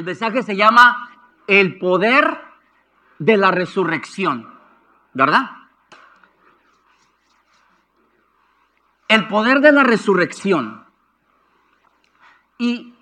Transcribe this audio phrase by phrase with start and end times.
[0.00, 1.10] El mensaje se llama
[1.46, 2.40] El poder
[3.18, 4.48] de la resurrección,
[5.12, 5.50] ¿verdad?
[9.08, 10.86] El poder de la resurrección.
[12.56, 12.94] Y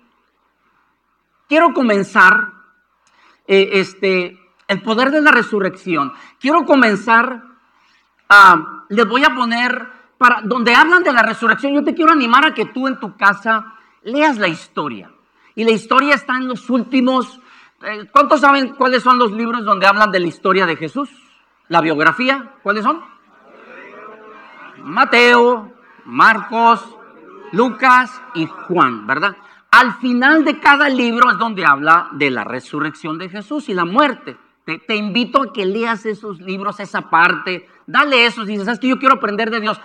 [1.47, 2.51] quiero comenzar,
[3.47, 6.11] eh, este, el poder de la resurrección.
[6.37, 7.45] Quiero comenzar,
[8.27, 12.45] a, les voy a poner, para, donde hablan de la resurrección, yo te quiero animar
[12.45, 15.09] a que tú en tu casa leas la historia.
[15.59, 17.41] Y la historia está en los últimos,
[17.81, 21.09] eh, ¿cuántos saben cuáles son los libros donde hablan de la historia de Jesús?
[21.67, 23.01] La biografía, ¿cuáles son?
[24.77, 25.73] Mateo,
[26.05, 26.95] Marcos,
[27.51, 29.35] Lucas y Juan, ¿verdad?
[29.69, 33.83] Al final de cada libro es donde habla de la resurrección de Jesús y la
[33.83, 34.37] muerte.
[34.63, 37.67] Te, invito a que leas esos libros, esa parte.
[37.85, 38.45] Dale eso.
[38.45, 39.81] Si dices, ¿sabes que yo quiero aprender de Dios?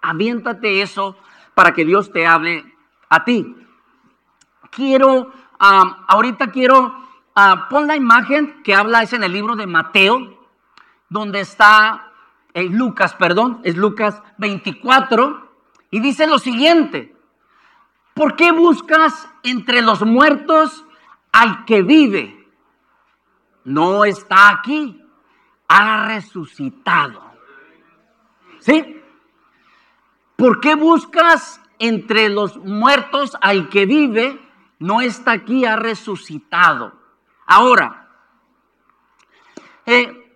[0.00, 1.16] Aviéntate eso
[1.56, 2.72] para que Dios te hable
[3.08, 3.56] a ti.
[4.70, 6.86] Quiero, ahorita quiero,
[7.36, 10.38] uh, pon la imagen que habla, es en el libro de Mateo,
[11.08, 12.12] donde está,
[12.54, 15.48] eh, Lucas, perdón, es Lucas 24,
[15.90, 17.14] y dice lo siguiente.
[18.14, 20.84] ¿Por qué buscas entre los muertos
[21.32, 22.48] al que vive?
[23.64, 25.00] No está aquí,
[25.68, 27.22] ha resucitado.
[28.58, 29.00] ¿Sí?
[30.36, 34.47] ¿Por qué buscas entre los muertos al que vive?
[34.78, 36.92] No está aquí, ha resucitado.
[37.46, 38.08] Ahora,
[39.86, 40.28] eh,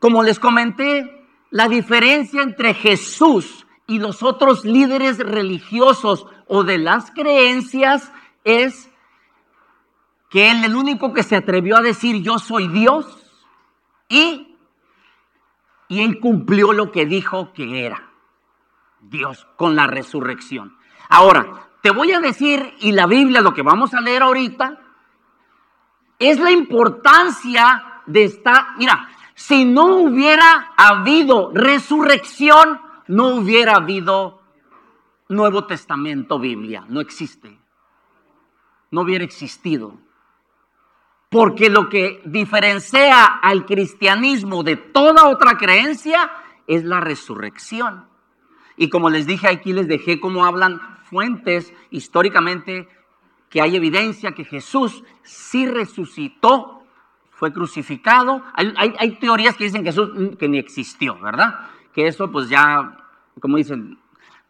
[0.00, 7.10] como les comenté, la diferencia entre Jesús y los otros líderes religiosos o de las
[7.10, 8.12] creencias
[8.44, 8.90] es
[10.28, 13.06] que él el único que se atrevió a decir yo soy Dios
[14.08, 14.56] y,
[15.88, 18.10] y él cumplió lo que dijo que era
[19.00, 20.76] Dios con la resurrección.
[21.08, 24.78] Ahora, te voy a decir, y la Biblia, lo que vamos a leer ahorita,
[26.18, 34.42] es la importancia de estar, mira, si no hubiera habido resurrección, no hubiera habido
[35.30, 37.58] Nuevo Testamento, Biblia, no existe.
[38.90, 39.98] No hubiera existido.
[41.30, 46.30] Porque lo que diferencia al cristianismo de toda otra creencia
[46.66, 48.04] es la resurrección.
[48.76, 52.88] Y como les dije aquí, les dejé cómo hablan fuentes históricamente
[53.50, 56.82] que hay evidencia que Jesús sí resucitó,
[57.30, 58.42] fue crucificado.
[58.54, 61.60] Hay, teorías que dicen que Jesús que ni existió, ¿verdad?
[61.94, 62.98] Que eso pues ya,
[63.40, 63.98] como dicen,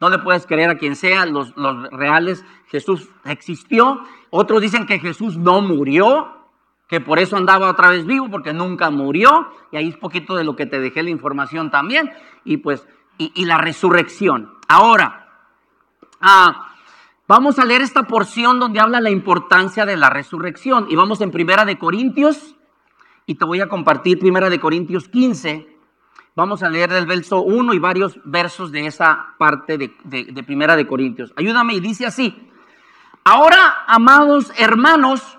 [0.01, 1.55] no le puedes creer a quien sea, los,
[1.91, 4.01] reales, Jesús existió.
[4.31, 6.47] Otros dicen que Jesús no murió,
[6.89, 9.53] que por eso andaba otra vez vivo, porque nunca murió.
[9.73, 12.11] Y ahí es poquito de lo que te dejé la información también.
[12.45, 12.87] Y pues,
[13.19, 14.55] y, la resurrección.
[14.69, 15.28] Ahora,
[16.21, 16.75] ah,
[17.27, 20.87] vamos a leer esta porción donde habla la importancia de la resurrección.
[20.91, 22.57] Y vamos en Primera de Corintios,
[23.27, 25.79] y te voy a compartir Primera de Corintios 15
[26.39, 29.89] Vamos a leer del verso 1 y varios versos de esa parte de,
[30.45, 31.33] Primera de Corintios.
[31.35, 32.49] Ayúdame y dice así.
[33.25, 35.37] Ahora, amados hermanos,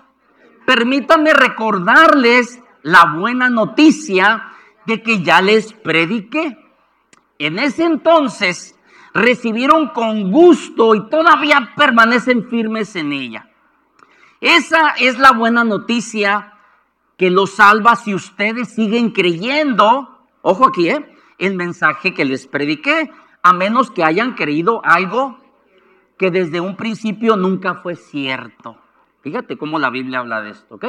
[0.66, 4.52] permítanme recordarles la buena noticia
[4.84, 6.58] de que ya les prediqué.
[7.38, 8.78] En ese entonces
[9.14, 13.48] recibieron con gusto y todavía permanecen firmes en ella.
[14.40, 16.54] Esa es la buena noticia
[17.16, 21.06] que los salva si ustedes siguen creyendo Ojo aquí, ¿eh?
[21.38, 23.10] El mensaje que les prediqué,
[23.42, 25.38] a menos que hayan creído algo
[26.18, 28.78] que desde un principio nunca fue cierto.
[29.22, 30.86] Fíjate cómo la Biblia habla de esto, ¿ok?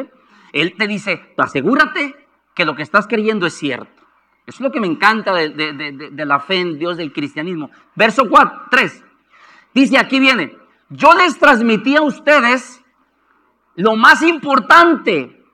[0.53, 2.16] Él te dice, asegúrate
[2.53, 4.00] que lo que estás creyendo es cierto.
[4.46, 7.69] Eso es lo que me encanta de, la fe en Dios del cristianismo.
[7.96, 9.03] Verso 4, 3.
[9.74, 10.57] Dice, aquí viene,
[10.90, 12.84] yo les transmití a ustedes
[13.75, 15.46] lo más importante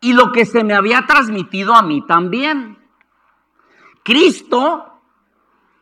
[0.00, 2.78] y lo que se me había transmitido a mí también
[4.04, 5.00] Cristo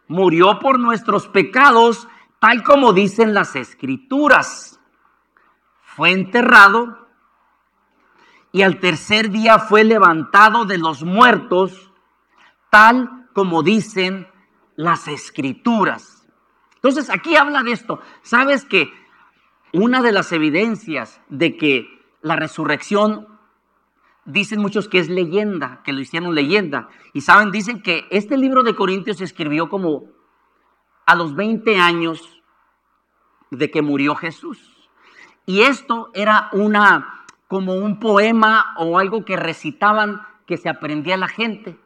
[0.06, 2.08] murió por nuestros pecados,
[2.38, 4.80] tal como dicen las escrituras.
[5.82, 7.08] Fue enterrado
[8.52, 11.91] y al tercer día fue levantado de los muertos,
[12.72, 14.26] tal como dicen
[14.76, 16.26] las escrituras.
[16.76, 18.00] Entonces aquí habla de esto.
[18.22, 18.90] ¿Sabes que
[19.74, 21.86] una de las evidencias de que
[22.22, 23.28] la resurrección
[24.24, 26.88] dicen muchos que es leyenda, que lo hicieron leyenda.
[27.12, 30.04] Y saben, dicen que este libro de Corintios se escribió como
[31.04, 32.42] a los 20 años
[33.50, 34.90] de que murió Jesús.
[35.44, 41.28] Y esto era una como un poema o algo que recitaban que se aprendía la
[41.28, 41.78] gente.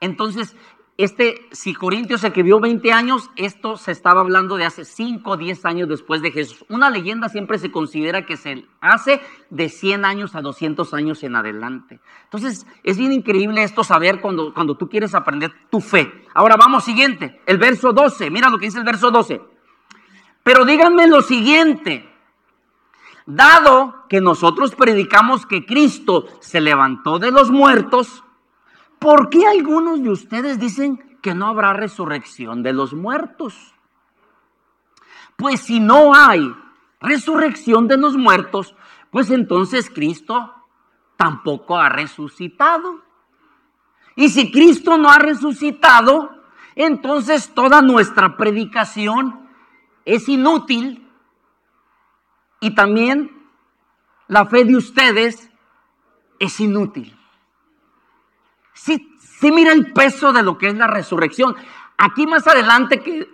[0.00, 0.56] Entonces,
[0.98, 5.36] este, si Corintios se vivió 20 años, esto se estaba hablando de hace 5 o
[5.36, 6.64] 10 años después de Jesús.
[6.68, 11.36] Una leyenda siempre se considera que se hace de 100 años a 200 años en
[11.36, 12.00] adelante.
[12.24, 16.24] Entonces, es bien increíble esto saber cuando, cuando tú quieres aprender tu fe.
[16.34, 18.28] Ahora vamos siguiente, el verso 12.
[18.30, 19.40] Mira lo que dice el verso 12.
[20.42, 22.12] Pero díganme lo siguiente.
[23.24, 28.24] Dado que nosotros predicamos que Cristo se levantó de los muertos,
[28.98, 33.74] ¿Por qué algunos de ustedes dicen que no habrá resurrección de los muertos?
[35.36, 36.52] Pues si no hay
[37.00, 38.74] resurrección de los muertos,
[39.10, 40.52] pues entonces Cristo
[41.16, 43.02] tampoco ha resucitado.
[44.16, 46.30] Y si Cristo no ha resucitado,
[46.74, 49.48] entonces toda nuestra predicación
[50.04, 51.08] es inútil
[52.60, 53.30] y también
[54.26, 55.50] la fe de ustedes
[56.40, 57.17] es inútil
[58.78, 61.56] sí, sí mira el peso de lo que es la resurrección.
[61.96, 63.28] Aquí más adelante que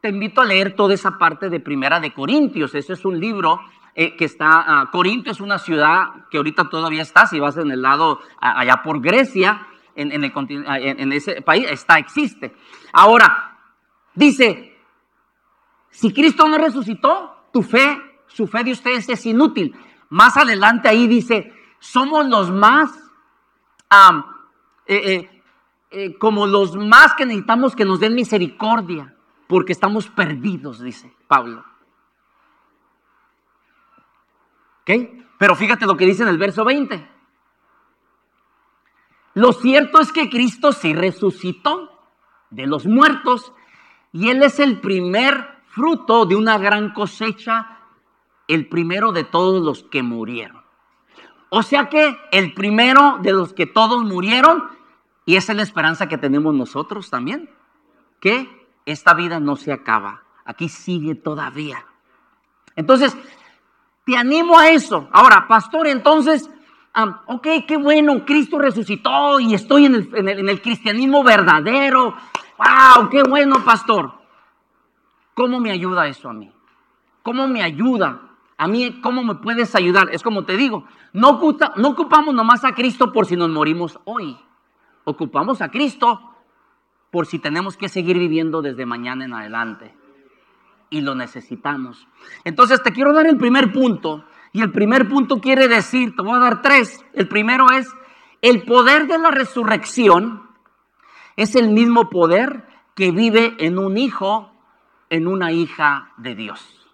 [0.00, 2.74] te invito a leer toda esa parte de Primera de Corintios.
[2.74, 3.60] Ese es un libro
[3.94, 7.70] eh, que está, uh, Corinto es una ciudad que ahorita todavía está, si vas en
[7.70, 9.66] el lado allá por Grecia,
[9.96, 12.54] en, el, en ese país, está, existe.
[12.92, 13.58] Ahora,
[14.14, 14.78] dice,
[15.90, 19.74] si Cristo no resucitó, tu fe, su fe de ustedes es inútil.
[20.08, 22.90] Más adelante ahí dice, somos los más
[24.96, 25.42] eh,
[25.92, 29.14] eh, como los más que necesitamos que nos den misericordia,
[29.48, 31.64] porque estamos perdidos, dice Pablo.
[34.82, 34.90] ¿Ok?
[35.38, 37.08] Pero fíjate lo que dice en el verso 20.
[39.34, 41.90] Lo cierto es que Cristo sí resucitó
[42.50, 43.52] de los muertos
[44.12, 47.78] y Él es el primer fruto de una gran cosecha,
[48.48, 50.62] el primero de todos los que murieron.
[51.48, 54.79] O sea que el primero de los que todos murieron
[55.30, 57.48] y esa es la esperanza que tenemos nosotros también,
[58.18, 61.86] que esta vida no se acaba, aquí sigue todavía.
[62.74, 63.16] Entonces,
[64.04, 65.08] te animo a eso.
[65.12, 66.50] Ahora, pastor, entonces,
[67.26, 72.16] ok, qué bueno, Cristo resucitó y estoy en el, en el cristianismo verdadero.
[72.58, 73.08] ¡Wow!
[73.08, 74.12] ¡Qué bueno, pastor!
[75.34, 76.50] ¿Cómo me ayuda eso a mí?
[77.22, 78.20] ¿Cómo me ayuda?
[78.58, 80.08] A mí, ¿cómo me puedes ayudar?
[80.10, 81.40] Es como te digo, no,
[81.76, 84.36] no ocupamos nomás a Cristo por si nos morimos hoy
[85.10, 86.20] ocupamos a Cristo
[87.10, 89.94] por si tenemos que seguir viviendo desde mañana en adelante.
[90.90, 92.08] Y lo necesitamos.
[92.44, 94.24] Entonces te quiero dar el primer punto.
[94.52, 97.04] Y el primer punto quiere decir, te voy a dar tres.
[97.12, 97.88] El primero es,
[98.42, 100.48] el poder de la resurrección
[101.36, 102.66] es el mismo poder
[102.96, 104.52] que vive en un hijo,
[105.08, 106.88] en una hija de Dios.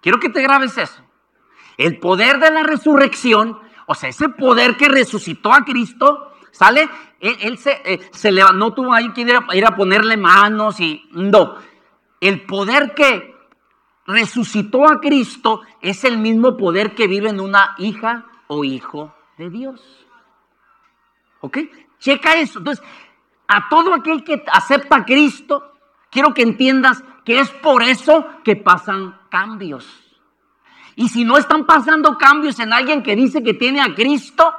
[0.00, 1.02] Quiero que te grabes eso.
[1.76, 3.58] El poder de la resurrección
[3.90, 6.88] o sea, ese poder que resucitó a Cristo, ¿sale?
[7.20, 11.56] Él, se, eh, se levantó, no tuvo ahí que ir a, ponerle manos y no.
[12.20, 13.34] El poder que
[14.06, 19.50] resucitó a Cristo es el mismo poder que vive en una hija o hijo de
[19.50, 20.06] Dios.
[21.40, 21.58] ¿Ok?
[21.98, 22.58] Checa eso.
[22.58, 22.84] Entonces,
[23.46, 25.74] a todo aquel que acepta a Cristo,
[26.10, 29.86] quiero que entiendas que es por eso que pasan cambios.
[30.96, 34.52] Y si no están pasando cambios en alguien que dice que tiene a Cristo,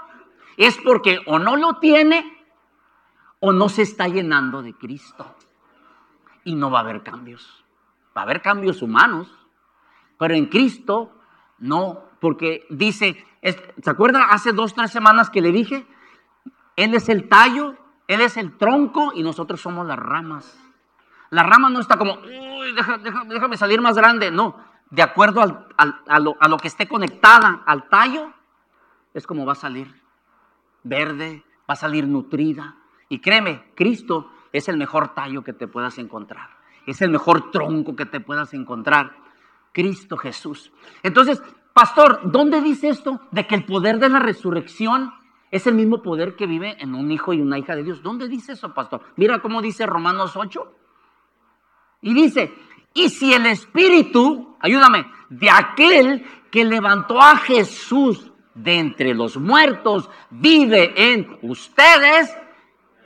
[0.65, 2.37] es porque o no lo tiene
[3.39, 5.33] o no se está llenando de Cristo.
[6.43, 7.63] Y no va a haber cambios.
[8.15, 9.31] Va a haber cambios humanos,
[10.17, 11.13] pero en Cristo
[11.59, 15.87] no, porque dice, ¿se acuerda hace dos, tres semanas que le dije?
[16.75, 20.59] Él es el tallo, Él es el tronco y nosotros somos las ramas.
[21.29, 22.75] La rama no está como, uy,
[23.27, 24.29] déjame salir más grande.
[24.29, 24.57] No,
[24.89, 25.85] de acuerdo a,
[26.19, 28.33] lo, a, lo, que esté conectada al tallo,
[29.13, 29.99] es como va a salir
[30.83, 32.75] verde, va a salir nutrida.
[33.09, 36.49] Y créeme, Cristo es el mejor tallo que te puedas encontrar.
[36.85, 39.15] Es el mejor tronco que te puedas encontrar.
[39.71, 40.71] Cristo Jesús.
[41.03, 41.41] Entonces,
[41.73, 45.13] pastor, ¿dónde dice esto de que el poder de la resurrección
[45.51, 48.01] es el mismo poder que vive en un hijo y una hija de Dios?
[48.01, 49.01] ¿Dónde dice eso, pastor?
[49.15, 50.75] Mira cómo dice Romanos 8.
[52.01, 52.53] Y dice,
[52.93, 58.28] y si el Espíritu, ayúdame, de aquel que levantó a Jesús
[58.63, 62.35] de entre los muertos vive en ustedes,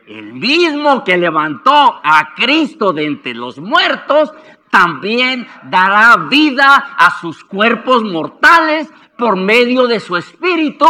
[0.07, 4.33] el mismo que levantó a Cristo de entre los muertos,
[4.69, 10.86] también dará vida a sus cuerpos mortales por medio de su Espíritu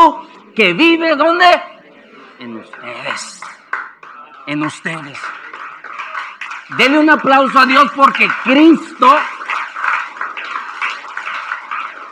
[0.56, 1.46] que vive donde?
[2.40, 3.42] En ustedes.
[4.48, 5.20] En ustedes.
[6.78, 9.16] Denle un aplauso a Dios porque Cristo...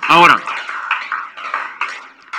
[0.07, 0.35] Ahora,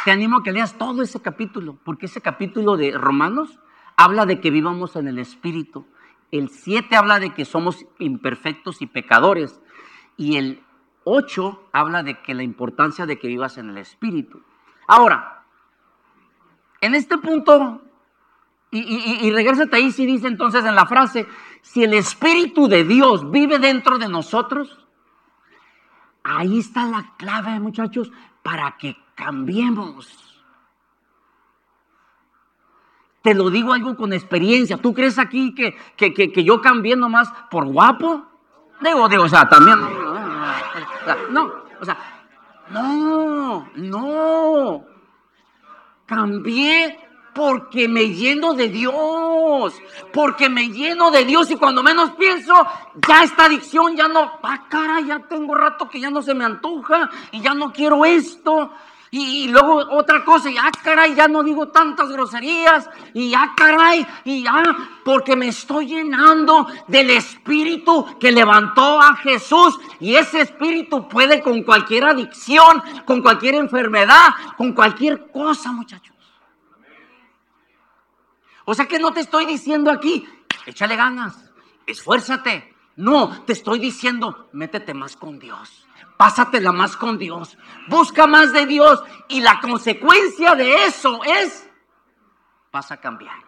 [0.05, 3.59] te animo a que leas todo ese capítulo, porque ese capítulo de Romanos
[3.97, 5.87] habla de que vivamos en el Espíritu.
[6.31, 9.61] El 7 habla de que somos imperfectos y pecadores.
[10.17, 10.63] Y el
[11.05, 14.43] 8 habla de que la importancia de que vivas en el Espíritu.
[14.89, 15.45] Ahora,
[16.81, 17.83] en este punto,
[18.71, 21.27] y, y, y ahí si dice entonces en la frase,
[21.61, 24.87] si el Espíritu de Dios vive dentro de nosotros,
[26.25, 28.11] ahí está la clave, muchachos,
[28.43, 30.43] para que cambiemos.
[33.23, 34.77] Te lo digo algo con experiencia.
[34.77, 38.27] ¿Tú crees aquí que, que, que, yo cambié nomás por guapo?
[38.81, 39.79] Digo, digo, o sea, también.
[41.31, 41.97] No, o sea,
[42.71, 44.85] no, no.
[46.07, 46.99] Cambié
[47.35, 49.75] porque me lleno de Dios,
[50.13, 52.55] porque me lleno de Dios y cuando menos pienso,
[53.09, 56.45] ya esta adicción ya no, ah, cara, ya tengo rato que ya no se me
[56.45, 58.71] antoja y ya no quiero esto.
[59.15, 64.07] Y, luego otra cosa, y ah, caray, ya no digo tantas groserías, y ah, caray,
[64.25, 64.75] y ah,
[65.05, 69.79] porque me estoy llenando del espíritu que levantó a Jesús.
[70.01, 76.12] Y ese espíritu puede con cualquier adicción, con cualquier enfermedad, con cualquier cosa, muchachos.
[78.65, 80.27] O sea que no te estoy diciendo aquí,
[80.67, 81.51] échale ganas,
[81.87, 82.75] esfuérzate.
[82.97, 85.87] No, te estoy diciendo, métete más con Dios.
[86.17, 87.59] Pásatela más con Dios.
[87.89, 89.03] Busca más de Dios.
[89.29, 91.69] Y la consecuencia de eso es,
[92.71, 93.39] vas a cambiar.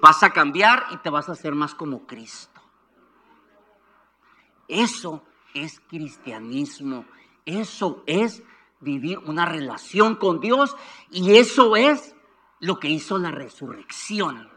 [0.00, 2.60] Vas a cambiar y te vas a hacer más como Cristo.
[4.66, 5.22] Eso
[5.52, 7.04] es cristianismo.
[7.44, 8.42] Eso es
[8.80, 10.74] vivir una relación con Dios.
[11.10, 12.14] Y eso es
[12.60, 14.50] lo que hizo la resurrección.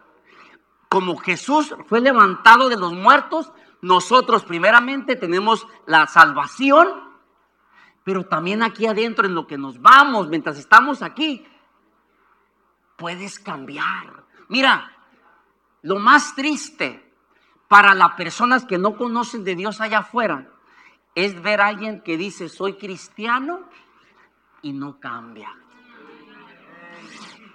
[0.90, 6.88] Como Jesús fue levantado de los muertos, nosotros primeramente tenemos la salvación,
[8.04, 11.46] pero también aquí adentro en lo que nos vamos, mientras estamos aquí,
[12.98, 14.24] puedes cambiar.
[14.50, 14.92] Mira,
[15.82, 17.12] lo más triste
[17.68, 20.48] para las personas que no conocen de Dios allá afuera
[21.16, 23.62] es ver a alguien que dice soy cristiano
[24.62, 25.63] y no cambia.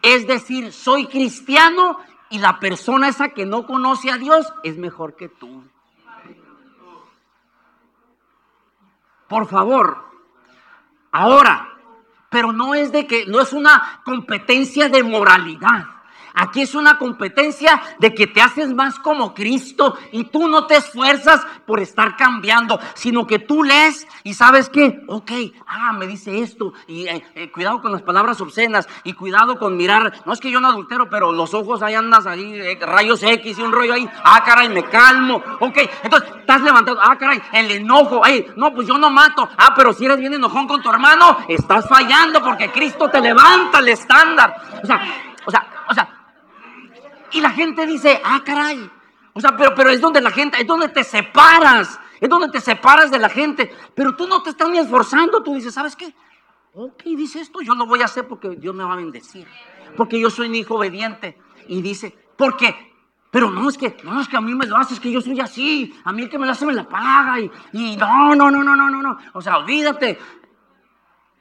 [0.03, 1.99] Es decir, soy cristiano
[2.31, 5.65] y la persona esa que no conoce a Dios es mejor que tú.
[9.29, 10.05] Por favor.
[11.13, 11.69] Ahora,
[12.31, 15.87] pero no es de que, no es una competencia de moralidad.
[16.39, 20.77] Aquí es una competencia de que te haces más como Cristo y tú no te
[20.77, 25.33] esfuerzas por estar cambiando, sino que tú lees y sabes que, ok,
[25.67, 29.77] ah, me dice esto y eh, eh, cuidado con las palabras obscenas y cuidado con
[29.77, 33.21] mirar, no es que yo no adultero, pero los ojos ahí andas ahí, eh, rayos
[33.21, 37.43] X y un rollo ahí, ah, caray, me calmo, ok, entonces estás levantado, ah, caray,
[37.53, 40.81] el enojo, ay, no, pues yo no mato, ah, pero si eres bien enojón con
[40.81, 45.01] tu hermano, estás fallando porque Cristo te levanta el estándar, o sea,
[45.45, 46.18] o sea, o sea,
[47.33, 48.91] y la gente dice, ah, caray.
[49.33, 52.01] O sea, pero, pero es donde la gente, es donde te separas.
[52.21, 53.71] Es donde te separas de la gente.
[53.95, 55.43] Pero tú no te estás ni esforzando.
[55.43, 56.15] Tú dices, ¿sabes qué?
[56.75, 59.47] Ok, dice esto, yo lo voy a hacer porque Dios me va a bendecir.
[59.97, 61.39] Porque yo soy un hijo obediente.
[61.69, 62.75] Y dice, ¿por qué?
[63.31, 65.21] Pero no es que, no es que a mí me lo hace, es que yo
[65.21, 65.95] soy así.
[66.05, 67.41] A mí el que me lo hace me la paga.
[67.41, 69.19] Y, y no, no, no, no, no, no, no.
[69.35, 70.19] O sea, olvídate.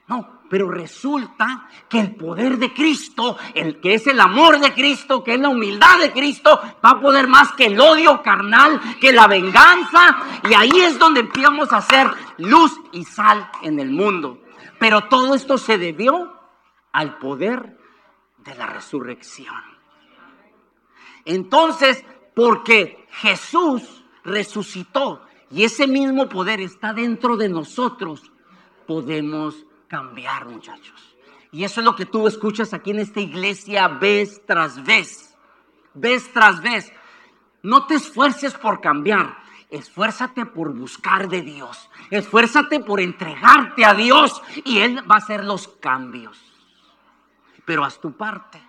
[0.08, 5.24] No, pero resulta que el poder de Cristo, el que es el amor de Cristo,
[5.24, 9.12] que es la humildad de Cristo, va a poder más que el odio carnal, que
[9.12, 10.18] la venganza.
[10.50, 14.42] Y ahí es donde empezamos a hacer luz y sal en el mundo.
[14.80, 16.34] Pero todo esto se debió
[16.92, 17.78] al poder
[18.38, 19.56] de la resurrección.
[21.26, 28.32] Entonces, porque Jesús resucitó y ese mismo poder está dentro de nosotros,
[28.86, 31.16] podemos cambiar, muchachos.
[31.52, 35.36] Y eso es lo que tú escuchas aquí en esta iglesia vez tras vez.
[35.94, 36.92] Vez tras vez.
[37.64, 39.38] No te esfuerces por cambiar.
[39.70, 41.90] Esfuérzate por buscar de Dios.
[42.10, 46.40] Esfuérzate por entregarte a Dios y Él va a hacer los cambios.
[47.66, 48.62] Pero haz tu parte.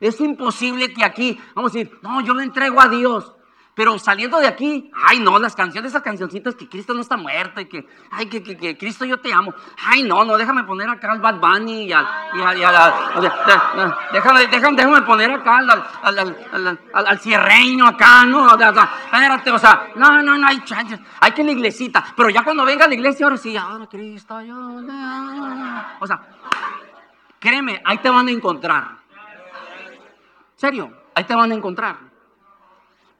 [0.00, 3.34] Es imposible que aquí, vamos a decir, no, yo me entrego a Dios.
[3.80, 7.62] Pero saliendo de aquí, ay no, las canciones, esas cancioncitas que Cristo no está muerto
[7.62, 9.54] y que, ay, que, que, Cristo yo te amo.
[9.86, 13.22] Ay no, no, déjame poner acá al Bad Bunny y al, y al, y
[14.12, 16.18] déjame, déjame, déjame poner acá al, al,
[16.52, 21.42] al, al, cierreño acá, no, espérate, o sea, no, no, no hay chances, hay que
[21.42, 24.56] la iglesita, pero ya cuando venga a la iglesia, ahora sí, ahora Cristo, yo,
[26.00, 26.20] o sea,
[27.38, 28.98] créeme, ahí te van a encontrar.
[30.54, 30.92] ¿Serio?
[31.14, 32.09] Ahí te van a encontrar.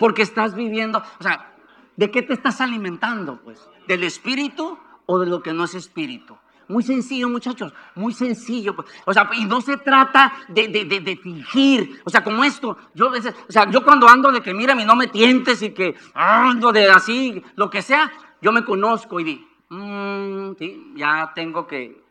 [0.01, 1.55] Porque estás viviendo, o sea,
[1.97, 3.41] ¿de qué te estás alimentando?
[3.45, 4.77] Pues, ¿del espíritu
[5.07, 6.37] o de lo que no es espíritu?
[6.71, 8.77] muy sencillo, muchachos, muy sencillo.
[8.77, 8.89] pues.
[9.05, 12.01] O sea, y no se trata de, de, de, fingir.
[12.05, 14.85] O sea, como esto, yo a veces, o sea, yo cuando ando de que mírame,
[14.85, 19.25] no me tientes y que ando de así, lo que sea, yo me conozco y
[19.25, 22.03] digo, "Mm, sí, ya tengo que,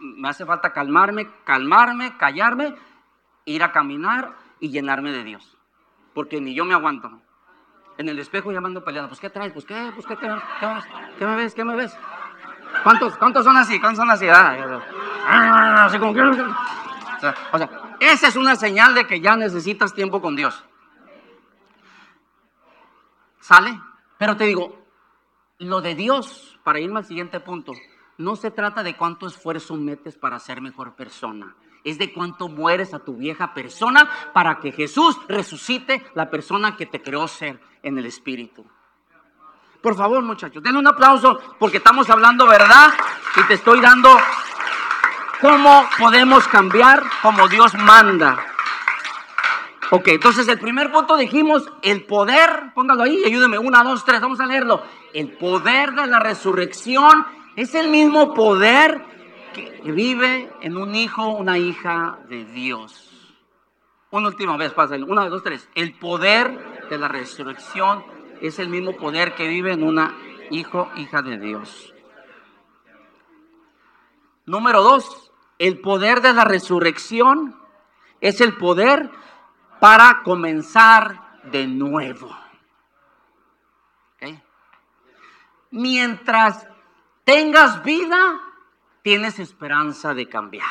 [0.00, 2.74] me hace falta calmarme, calmarme, callarme,
[3.44, 5.56] ir a caminar y llenarme de Dios.
[6.12, 7.22] Porque ni yo me aguanto.
[7.98, 9.52] En el espejo llamando peleando, pues ¿qué traes?
[9.52, 9.90] Pues ¿qué?
[9.94, 10.28] Pues ¿qué, qué,
[10.60, 10.68] qué?
[11.18, 11.54] ¿Qué me ves?
[11.54, 11.96] ¿Qué me ves?
[12.84, 13.80] ¿Cuántos, ¿Cuántos son así?
[13.80, 14.28] ¿Cuántos son así?
[14.28, 14.80] Ah.
[15.26, 16.26] Ah, así como que- O
[17.52, 20.64] o sea, esa es una señal de que ya necesitas tiempo con Dios.
[23.40, 23.80] ¿Sale?
[24.16, 24.86] Pero te digo,
[25.58, 27.72] lo de Dios, para irme al siguiente punto,
[28.18, 31.56] no se trata de cuánto esfuerzo metes para ser mejor persona.
[31.88, 36.84] Es de cuánto mueres a tu vieja persona para que Jesús resucite la persona que
[36.84, 38.66] te creó ser en el Espíritu.
[39.80, 42.92] Por favor, muchachos, denle un aplauso porque estamos hablando verdad
[43.36, 44.10] y te estoy dando
[45.40, 48.38] cómo podemos cambiar como Dios manda.
[49.90, 54.40] Ok, entonces el primer punto dijimos, el poder, póngalo ahí, ayúdeme, una, dos, tres, vamos
[54.40, 54.82] a leerlo.
[55.14, 57.26] El poder de la resurrección
[57.56, 59.17] es el mismo poder
[59.52, 63.36] que vive en un hijo, una hija de Dios.
[64.10, 65.68] Una última vez, pásale, una, dos, tres.
[65.74, 68.04] El poder de la resurrección
[68.40, 70.16] es el mismo poder que vive en una
[70.50, 71.94] hijo, hija de Dios.
[74.46, 77.54] Número dos, el poder de la resurrección
[78.20, 79.10] es el poder
[79.80, 82.34] para comenzar de nuevo.
[85.70, 86.66] Mientras
[87.24, 88.40] tengas vida,
[89.02, 90.66] tienes esperanza de cambiar.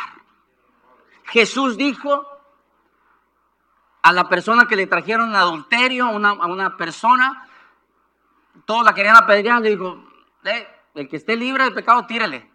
[1.26, 2.26] Jesús dijo
[4.02, 7.48] a la persona que le trajeron adulterio, a una, a una persona,
[8.66, 10.04] todos la querían apedrear, le dijo,
[10.44, 10.68] "Eh,
[10.98, 12.50] el que esté libre de pecado, tírele.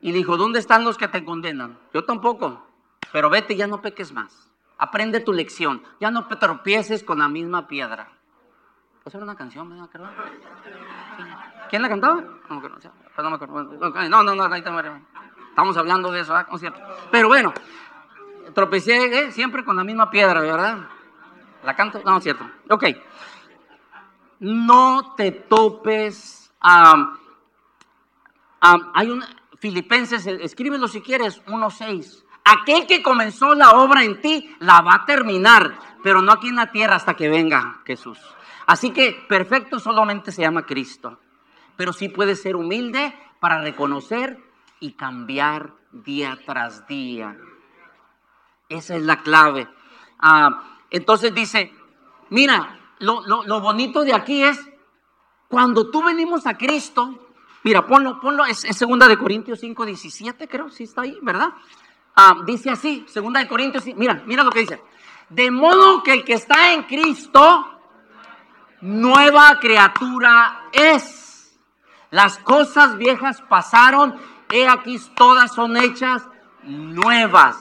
[0.00, 1.78] Y dijo, ¿dónde están los que te condenan?
[1.92, 2.66] Yo tampoco,
[3.12, 4.50] pero vete ya no peques más.
[4.78, 8.08] Aprende tu lección, ya no tropieces con la misma piedra.
[9.04, 9.68] Esa era una canción.
[11.68, 12.20] ¿Quién la cantaba?
[12.20, 14.08] No me acuerdo, o sea, no me acuerdo.
[14.08, 14.62] No, no, no, ahí
[15.50, 16.48] estamos hablando de eso, ¿verdad?
[16.48, 16.80] ¿No es cierto?
[17.10, 17.52] Pero bueno,
[18.54, 20.78] tropecé eh, siempre con la misma piedra, ¿verdad?
[21.64, 22.00] ¿La canto?
[22.04, 22.48] No, es cierto.
[22.68, 22.84] Ok.
[24.40, 26.52] No te topes.
[26.60, 27.18] am,
[28.60, 29.24] am, hay un
[29.58, 32.24] Filipenses, eh, escríbelo si quieres, 1.6.
[32.44, 36.56] Aquel que comenzó la obra en ti la va a terminar, pero no aquí en
[36.56, 38.18] la tierra hasta que venga Jesús.
[38.66, 41.20] Así que perfecto solamente se llama Cristo,
[41.80, 44.38] pero sí puede ser humilde para reconocer
[44.80, 47.38] y cambiar día tras día.
[48.68, 49.66] Esa es la clave.
[50.18, 51.72] Ah, entonces dice,
[52.28, 54.60] mira, lo, lo- lo bonito de aquí es
[55.48, 57.30] cuando tú venimos a Cristo,
[57.64, 61.48] mira, ponlo, ponlo, es, es segunda de Corintios 5, 17, creo, sí está ahí, ¿verdad?
[62.14, 64.82] Ah, dice así, segunda de Corintios, mira, mira lo que dice.
[65.30, 67.80] De modo que el que está en Cristo,
[68.82, 71.16] nueva criatura es.
[72.10, 74.16] Las cosas viejas pasaron,
[74.50, 76.22] he aquí todas son hechas
[76.62, 77.56] nuevas.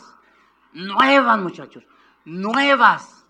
[0.74, 1.84] Nuevas, muchachos,
[2.26, 3.26] nuevas.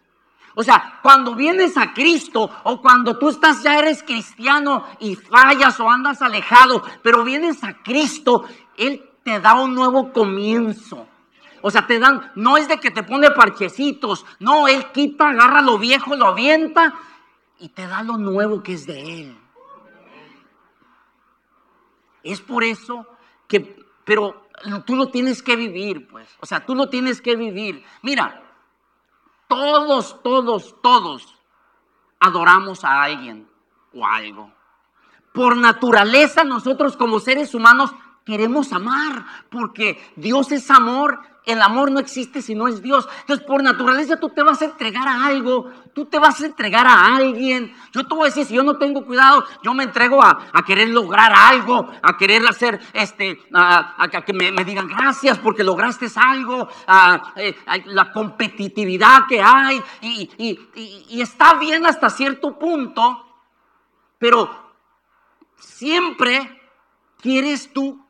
[0.56, 5.80] O sea, cuando vienes a Cristo o cuando tú estás ya eres cristiano y fallas
[5.80, 11.08] o andas alejado, pero vienes a Cristo, Él te da un nuevo comienzo.
[11.62, 15.62] O sea, te dan, no es de que te pone parchecitos, no, Él quita, agarra
[15.62, 16.94] lo viejo, lo avienta
[17.60, 19.38] y te da lo nuevo que es de Él.
[22.30, 23.08] Es por eso
[23.48, 24.48] que, pero
[24.86, 26.30] tú lo tienes que vivir, pues.
[26.40, 27.84] O sea, tú lo tienes que vivir.
[28.04, 28.44] Mira,
[29.48, 31.36] todos, todos, todos
[32.20, 33.50] adoramos a alguien
[33.94, 34.54] o algo.
[35.34, 37.92] Por naturaleza nosotros como seres humanos
[38.26, 41.20] queremos amar, porque Dios es amor,
[41.52, 43.08] el amor no existe si no es Dios.
[43.22, 46.86] Entonces, por naturaleza tú te vas a entregar a algo, tú te vas a entregar
[46.88, 47.74] a alguien.
[47.92, 50.90] Yo te voy a decir, si yo no tengo cuidado, yo me entrego a, querer
[50.90, 57.34] lograr algo, a querer hacer, este, a, que me, digan gracias porque lograste algo, a,
[57.36, 63.26] eh, la competitividad que hay, y, está bien hasta cierto punto,
[64.18, 64.74] pero
[65.58, 66.62] siempre
[67.22, 68.06] quieres tú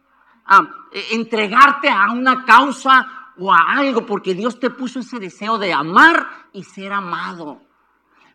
[0.91, 5.73] eh, entregarte a una causa o a algo, porque Dios te puso ese deseo de
[5.73, 7.61] amar y ser amado.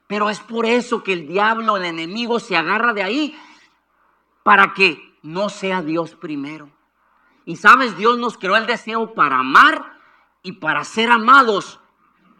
[0.06, 3.38] Pero es por eso que el diablo, el enemigo, se agarra de ahí
[4.42, 6.70] para que no sea Dios primero.
[7.44, 9.98] Y sabes, Dios nos creó el deseo para amar
[10.42, 11.80] y para ser amados,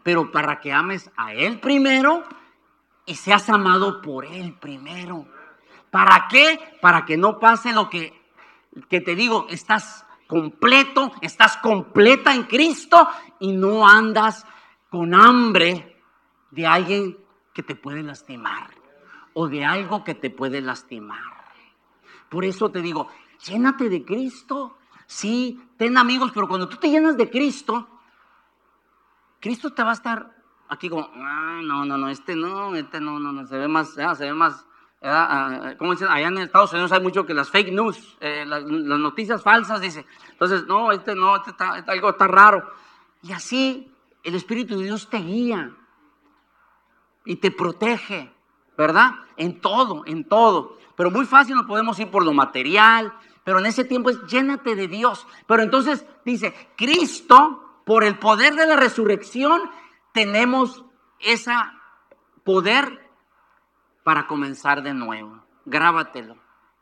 [0.03, 2.23] pero para que ames a Él primero
[3.05, 5.27] y seas amado por Él primero.
[5.91, 6.77] ¿Para qué?
[6.81, 8.25] Para que no pase lo que
[8.89, 13.07] que te digo, estás completo, estás completa en Cristo
[13.39, 14.45] y no andas
[14.89, 16.01] con hambre
[16.51, 17.17] de alguien
[17.53, 18.69] que te puede lastimar
[19.33, 21.19] o de algo que te puede lastimar.
[22.29, 23.07] Por eso te digo,
[23.45, 24.77] llénate de Cristo.
[25.05, 27.87] Sí, ten amigos, pero cuando tú te llenas de Cristo,
[29.39, 30.35] Cristo te va a estar
[30.67, 33.97] aquí como, ah, no, no, no, este no, este no, no, no, se ve más,
[33.99, 34.65] ah, se ve más,
[35.05, 38.63] ah, como dicen, allá en Estados Unidos hay mucho que las fake news, eh, las,
[38.63, 40.05] noticias falsas, dice.
[40.31, 42.69] Entonces, no, este no, este, está, este algo está raro.
[43.21, 43.91] Y así
[44.23, 45.71] el Espíritu de Dios te guía
[47.25, 48.33] y te protege,
[48.77, 49.11] ¿verdad?
[49.37, 50.77] En todo, en todo.
[50.95, 53.13] Pero muy fácil nos podemos ir por lo material,
[53.43, 55.27] pero en ese tiempo es llénate de Dios.
[55.47, 59.61] Pero entonces dice, Cristo, por el poder de la resurrección,
[60.13, 60.83] tenemos
[61.19, 61.51] ese
[62.43, 63.04] poder
[64.05, 65.43] para comenzar de nuevo.
[65.65, 66.37] Grábatelo.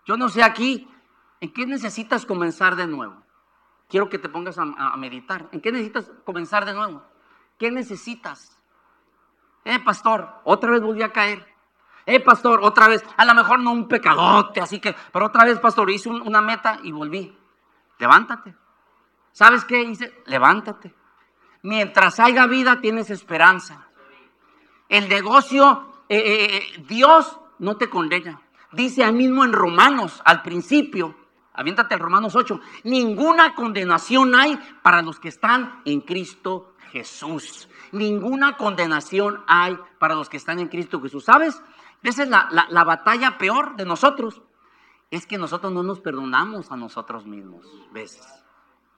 [0.05, 0.89] Yo no sé aquí,
[1.39, 3.23] ¿en qué necesitas comenzar de nuevo?
[3.87, 4.65] Quiero que te pongas a,
[4.97, 5.47] meditar.
[5.53, 7.01] ¿En qué necesitas comenzar de nuevo?
[7.57, 8.59] ¿Qué necesitas?
[9.63, 11.47] Eh, pastor, otra vez volví a caer.
[12.05, 13.01] Eh, pastor, otra vez.
[13.15, 16.79] A lo mejor no un pecadote, así que, pero otra vez, pastor, hice una meta
[16.83, 17.37] y volví.
[17.99, 18.53] Levántate.
[19.31, 20.21] ¿Sabes qué hice?
[20.25, 20.93] Levántate.
[21.61, 23.87] Mientras haya vida, tienes esperanza.
[24.89, 28.41] El negocio, eh, eh, eh, Dios no te condena.
[28.71, 31.15] Dice ahí mismo en Romanos, al principio,
[31.53, 37.69] aviéntate al Romanos 8, ninguna condenación hay para los que están en Cristo Jesús.
[37.91, 41.25] Ninguna condenación hay para los que están en Cristo Jesús.
[41.25, 41.61] ¿Sabes?
[42.03, 44.41] Esa es la, batalla peor de nosotros.
[45.09, 47.65] Es que nosotros no nos perdonamos a nosotros mismos.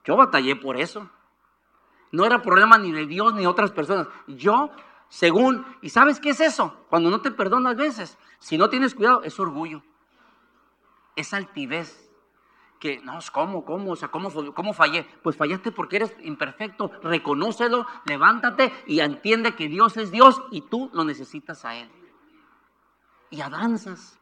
[0.05, 1.09] Yo batallé por eso.
[2.11, 4.07] No era problema ni de Dios ni de otras personas.
[4.27, 4.71] Yo,
[5.09, 6.75] según, ¿y sabes qué es eso?
[6.89, 9.83] Cuando no te perdonas veces, si no tienes cuidado, es orgullo.
[11.15, 12.09] Es altivez
[12.79, 13.91] que, no, ¿cómo, cómo?
[13.91, 15.07] O sea, ¿cómo, ¿cómo fallé?
[15.23, 20.89] Pues fallaste porque eres imperfecto, reconócelo, levántate y entiende que Dios es Dios y tú
[20.93, 21.89] lo necesitas a Él.
[23.29, 24.19] Y avanzas.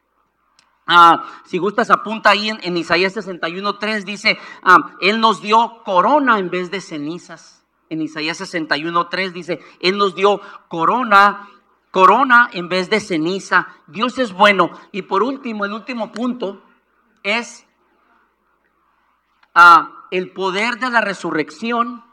[0.86, 6.38] Ah, si gustas, apunta ahí en, en Isaías 61.3, dice, ah, Él nos dio corona
[6.38, 7.63] en vez de cenizas.
[7.90, 11.48] En Isaías 61.3 dice, Él nos dio corona,
[11.90, 13.68] corona en vez de ceniza.
[13.86, 14.70] Dios es bueno.
[14.92, 16.62] Y por último, el último punto
[17.22, 17.66] es
[20.10, 22.04] el poder de la resurrección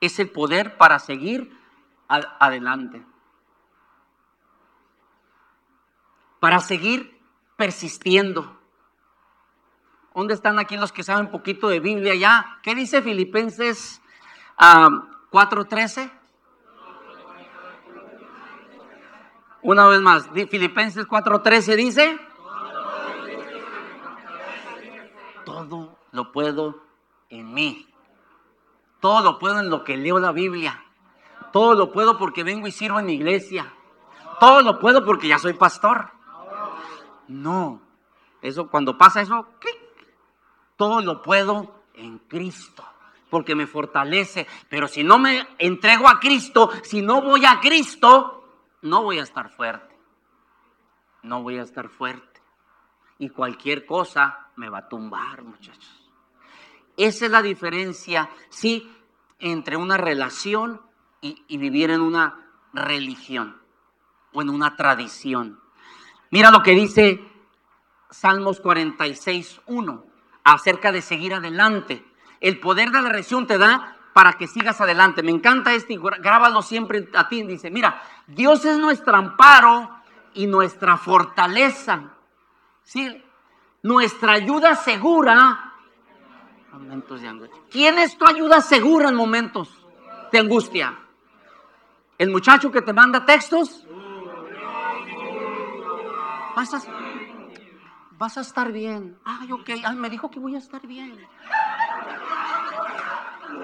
[0.00, 1.56] es el poder para seguir
[2.08, 3.04] adelante.
[6.40, 7.20] Para seguir
[7.56, 8.58] persistiendo.
[10.14, 12.58] ¿Dónde están aquí los que saben poquito de Biblia ya?
[12.62, 13.99] ¿Qué dice Filipenses
[14.60, 16.10] 4:13?
[19.62, 22.18] Una vez más, Filipenses 4:13 dice,
[25.44, 26.82] todo lo puedo
[27.28, 27.86] en mí.
[29.00, 30.84] Todo lo puedo en lo que leo la Biblia.
[31.52, 33.72] Todo lo puedo porque vengo y sirvo en mi iglesia.
[34.38, 36.10] Todo lo puedo porque ya soy pastor.
[37.28, 37.80] No.
[38.42, 39.46] Eso cuando pasa eso,
[40.76, 42.84] todo lo puedo en Cristo,
[43.30, 44.46] porque me fortalece.
[44.68, 48.44] Pero si no me entrego a Cristo, si no voy a Cristo,
[48.82, 49.96] no voy a estar fuerte.
[51.22, 52.40] No voy a estar fuerte.
[53.18, 56.00] Y cualquier cosa me va a tumbar, muchachos.
[56.96, 58.90] Esa es la diferencia, sí,
[59.38, 60.82] entre una relación
[61.20, 63.60] y, vivir en una religión
[64.32, 65.60] o en una tradición.
[66.30, 67.20] Mira lo que dice
[68.10, 70.04] Salmos 46, 1,
[70.44, 72.04] acerca de seguir adelante.
[72.40, 75.22] El poder de la religión te da para que sigas adelante.
[75.22, 77.42] Me encanta este, grábalo siempre a ti.
[77.42, 79.90] Dice, mira, Dios es nuestro amparo
[80.34, 82.14] y nuestra fortaleza.
[82.82, 83.22] ¿Sí?
[83.82, 85.70] Nuestra ayuda segura
[86.72, 87.60] Momentos de angustia.
[87.70, 89.68] ¿Quién es tu ayuda segura en momentos
[90.30, 90.96] de angustia?
[92.16, 93.84] ¿El muchacho que te manda textos?
[96.54, 96.80] Vas a,
[98.12, 99.18] vas a estar bien.
[99.24, 101.18] Ay, ok, me dijo que voy a estar bien.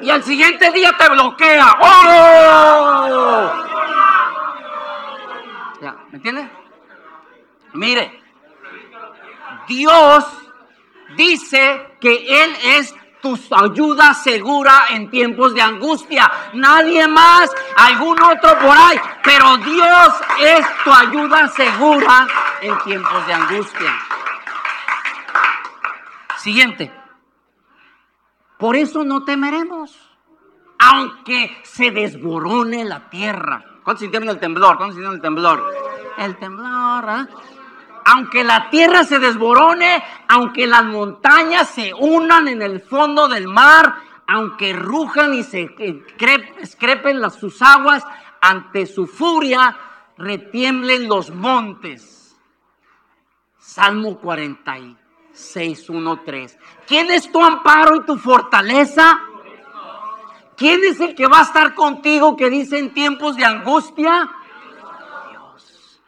[0.02, 1.72] Y al siguiente día te bloquea.
[1.80, 3.16] ¡Oh!
[6.10, 6.50] ¿me entiendes?
[7.74, 8.22] Mire,
[9.68, 10.24] Dios
[11.16, 16.30] dice que Él es tu ayuda segura en tiempos de angustia.
[16.54, 22.26] Nadie más, algún otro por ahí, pero Dios es tu ayuda segura
[22.60, 23.98] en tiempos de angustia.
[26.38, 27.05] Siguiente.
[28.58, 29.96] Por eso no temeremos,
[30.78, 33.64] aunque se desborone la tierra.
[33.84, 34.76] ¿Cuántos sintieron el temblor?
[34.76, 35.64] ¿Cuántos sintieron el temblor?
[36.18, 37.26] El temblor, ¿eh?
[38.08, 43.96] aunque la tierra se desborone, aunque las montañas se unan en el fondo del mar,
[44.28, 45.74] aunque rujan y se
[46.62, 48.04] escrepen las, sus aguas,
[48.40, 49.76] ante su furia
[50.16, 52.36] retiemblen los montes.
[53.58, 54.96] Salmo 46,
[55.88, 56.58] 1, 3.
[56.86, 59.20] ¿Quién es tu amparo y tu fortaleza?
[60.56, 64.30] ¿Quién es el que va a estar contigo que dice en tiempos de angustia?
[65.30, 66.00] Dios.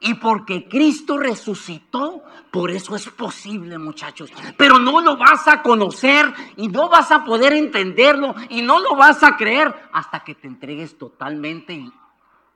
[0.00, 4.30] Y porque Cristo resucitó, por eso es posible, muchachos.
[4.58, 8.94] Pero no lo vas a conocer y no vas a poder entenderlo y no lo
[8.96, 11.90] vas a creer hasta que te entregues totalmente y,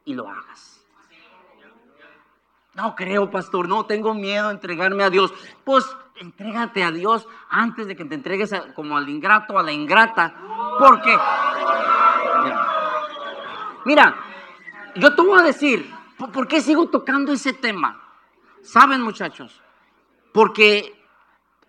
[0.05, 0.81] y lo hagas.
[2.75, 5.33] No creo, pastor, no tengo miedo a entregarme a Dios.
[5.65, 5.85] Pues
[6.21, 10.35] entrégate a Dios antes de que te entregues como al ingrato, a la ingrata.
[10.79, 11.19] Porque,
[13.87, 14.15] mira,
[14.97, 15.91] yo te voy a decir,
[16.33, 18.03] ¿por qué sigo tocando ese tema?
[18.63, 19.63] Saben, muchachos,
[20.33, 20.95] porque,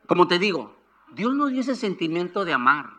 [0.05, 0.75] como te digo,
[1.13, 2.89] Dios nos dio ese sentimiento de amar.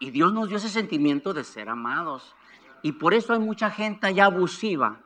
[0.00, 2.34] Y Dios nos dio ese sentimiento de ser amados.
[2.82, 4.98] Y por eso hay mucha gente allá abusiva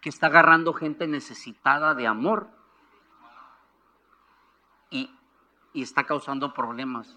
[0.00, 2.57] que está agarrando gente necesitada de amor
[4.90, 5.10] y,
[5.74, 7.16] está causando problemas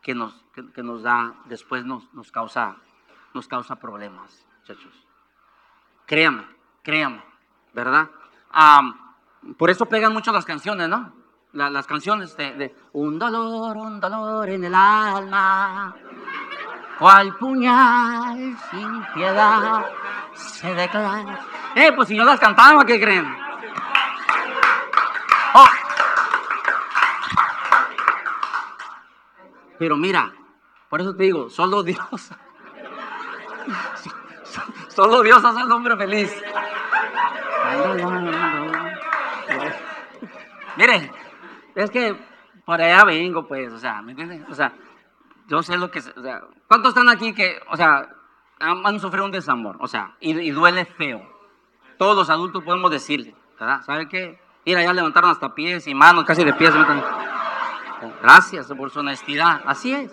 [0.00, 0.34] que nos,
[0.74, 2.76] que, nos da, después nos, nos, causa,
[3.34, 4.94] nos causa problemas, muchachos.
[6.06, 6.46] Créame,
[6.82, 7.22] créame,
[7.74, 8.08] ¿verdad?
[9.58, 11.12] por eso pegan mucho las canciones, ¿no?
[11.52, 15.94] las canciones de, de, un dolor, un dolor en el alma,
[16.98, 19.84] cual puñal sin piedad
[20.32, 21.40] se declara.
[21.74, 23.51] Eh, pues si yo las cantaba, ¿qué creen?
[29.82, 30.32] Pero mira,
[30.88, 32.30] por eso te digo, solo Dios.
[34.86, 36.32] Solo Dios hace al hombre feliz.
[40.76, 41.10] Miren,
[41.74, 42.14] es que
[42.64, 44.48] por allá vengo, pues, o sea, ¿me entiendes?
[44.48, 44.72] O sea,
[45.48, 48.08] yo sé lo que, o sea, ¿cuántos están aquí que, o sea,
[48.60, 49.78] han, sufrido un desamor?
[49.80, 51.28] O sea, y duele feo
[51.98, 53.82] todos los adultos podemos decirle, ¿verdad?
[53.82, 54.40] ¿Sabe qué?
[54.64, 56.72] Mira, ya levantaron hasta pies y manos, casi de pies.
[58.22, 59.60] Gracias por su honestidad.
[59.66, 60.10] Así es.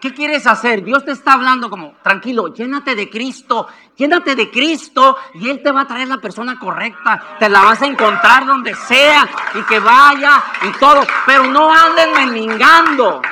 [0.00, 0.84] ¿Qué quieres hacer?
[0.84, 5.72] Dios te está hablando como, tranquilo, llénate de Cristo, llénate de Cristo y Él te
[5.72, 7.36] va a traer la persona correcta.
[7.38, 11.06] Te la vas a encontrar donde sea y que vaya y todo.
[11.24, 13.22] Pero no anden mendigando.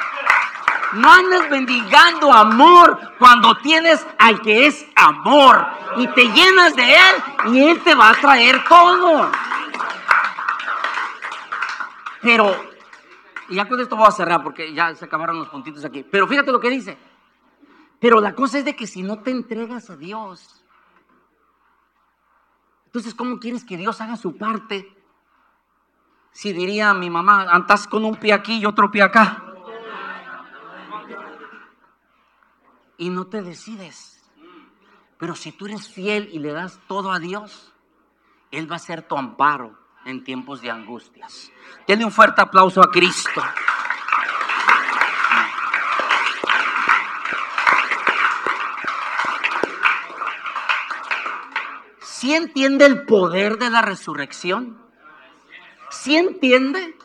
[0.94, 7.22] No andes bendigando amor cuando tienes al que es amor y te llenas de él
[7.52, 9.30] y él te va a traer todo.
[12.22, 12.71] Pero,
[13.52, 16.02] y ya con esto voy a cerrar porque ya se acabaron los puntitos aquí.
[16.10, 16.96] Pero fíjate lo que dice.
[18.00, 20.64] Pero la cosa es de que si no te entregas a Dios,
[22.86, 24.96] entonces ¿cómo quieres que Dios haga su parte?
[26.30, 29.44] Si diría mi mamá, andas con un pie aquí y otro pie acá.
[32.96, 34.22] y no te decides.
[35.18, 37.72] Pero si tú eres fiel y le das todo a Dios,
[38.50, 41.50] Él va a ser tu amparo en tiempos de angustias.
[41.86, 43.42] Denle un fuerte aplauso a Cristo.
[52.00, 54.80] ¿Sí entiende el poder de la resurrección?
[55.90, 56.96] ¿Sí entiende?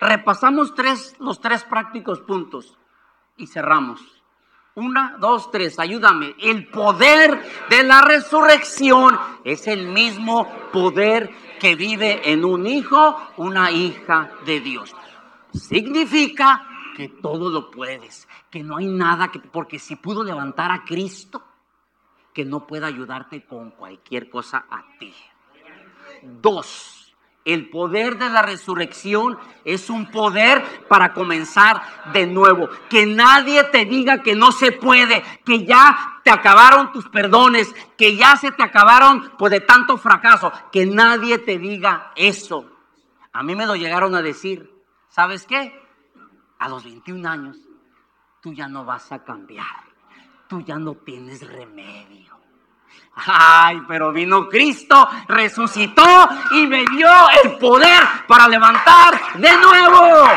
[0.00, 0.74] Repasamos
[1.20, 2.76] los tres prácticos puntos
[3.36, 4.00] y cerramos.
[4.76, 6.34] Una, dos, tres, ayúdame.
[6.40, 13.70] El poder de la resurrección es el mismo poder que vive en un hijo, una
[13.70, 14.94] hija de Dios.
[15.52, 20.84] Significa que todo lo puedes, que no hay nada que, porque si pudo levantar a
[20.84, 21.42] Cristo,
[22.32, 25.14] que no pueda ayudarte con cualquier cosa a ti.
[26.22, 27.03] Dos,
[27.44, 32.68] el poder de la resurrección es un poder para comenzar de nuevo.
[32.88, 38.16] Que nadie te diga que no se puede, que ya te acabaron tus perdones, que
[38.16, 40.52] ya se te acabaron pues, de tanto fracaso.
[40.72, 42.70] Que nadie te diga eso.
[43.32, 44.72] A mí me lo llegaron a decir.
[45.08, 45.80] ¿Sabes qué?
[46.58, 47.58] A los 21 años,
[48.40, 49.84] tú ya no vas a cambiar.
[50.48, 52.33] Tú ya no tienes remedio.
[53.16, 57.08] Ay, pero vino Cristo, resucitó y me dio
[57.44, 60.28] el poder para levantar de nuevo.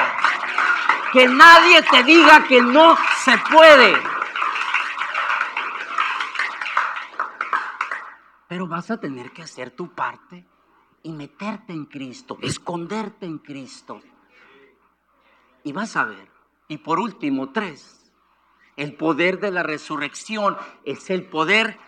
[1.11, 3.97] Que nadie te diga que no se puede.
[8.47, 10.45] Pero vas a tener que hacer tu parte
[11.03, 14.01] y meterte en Cristo, esconderte en Cristo.
[15.63, 16.29] Y vas a ver.
[16.67, 18.11] Y por último, tres.
[18.75, 21.79] El poder de la resurrección es el poder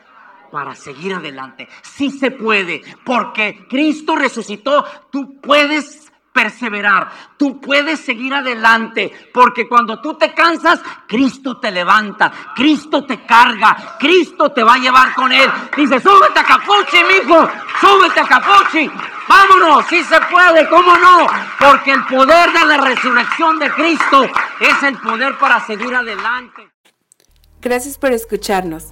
[0.50, 1.68] para seguir adelante.
[1.82, 10.00] Sí se puede, porque Cristo resucitó, tú puedes perseverar, tú puedes seguir adelante, porque cuando
[10.00, 15.32] tú te cansas, Cristo te levanta, Cristo te carga, Cristo te va a llevar con
[15.32, 15.50] él.
[15.76, 17.50] Dice, súbete a Capuchi, mijo,
[17.82, 18.90] súbete a Capuchi,
[19.28, 21.28] vámonos, si se puede, cómo no,
[21.60, 24.24] porque el poder de la resurrección de Cristo
[24.60, 26.70] es el poder para seguir adelante.
[27.62, 28.92] Gracias por escucharnos.